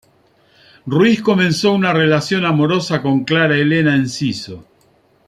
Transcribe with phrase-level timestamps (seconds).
[0.87, 4.65] Ruiz comenzó una relación amorosa con Clara Helena Enciso.